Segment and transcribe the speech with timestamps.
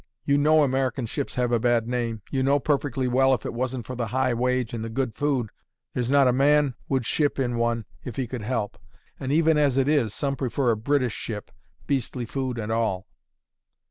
[0.25, 3.85] You know American ships have a bad name; you know perfectly well if it wasn't
[3.85, 5.51] for the high wage and the good food,
[5.93, 8.79] there's not a man would ship in one if he could help;
[9.19, 11.51] and even as it is, some prefer a British ship,
[11.85, 13.05] beastly food and all."